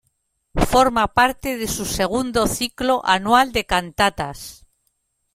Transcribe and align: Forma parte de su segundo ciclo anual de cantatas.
Forma 0.71 1.13
parte 1.13 1.57
de 1.57 1.67
su 1.67 1.85
segundo 1.85 2.47
ciclo 2.47 3.05
anual 3.05 3.51
de 3.51 3.67
cantatas. 3.67 4.65